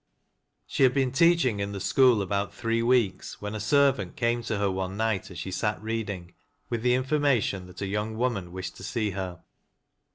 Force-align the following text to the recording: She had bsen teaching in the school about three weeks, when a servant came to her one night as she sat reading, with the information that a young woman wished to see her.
She 0.65 0.81
had 0.81 0.95
bsen 0.95 1.13
teaching 1.15 1.59
in 1.59 1.73
the 1.73 1.79
school 1.79 2.23
about 2.23 2.51
three 2.55 2.81
weeks, 2.81 3.39
when 3.39 3.53
a 3.53 3.59
servant 3.59 4.15
came 4.15 4.41
to 4.45 4.57
her 4.57 4.71
one 4.71 4.97
night 4.97 5.29
as 5.29 5.37
she 5.37 5.51
sat 5.51 5.79
reading, 5.79 6.33
with 6.71 6.81
the 6.81 6.95
information 6.95 7.67
that 7.67 7.81
a 7.81 7.85
young 7.85 8.17
woman 8.17 8.51
wished 8.51 8.75
to 8.77 8.83
see 8.83 9.11
her. 9.11 9.43